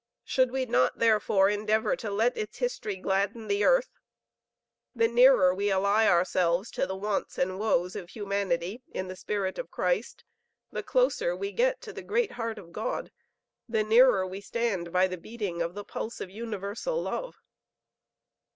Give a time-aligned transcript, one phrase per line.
[0.23, 3.99] Should we not, therefore, endeavor to let its history gladden the earth?
[4.95, 9.59] The nearer we ally ourselves to the wants and woes of humanity in the spirit
[9.59, 10.23] of Christ,
[10.71, 13.11] the closer we get to the great heart of God;
[13.69, 17.35] the nearer we stand by the beating of the pulse of universal love."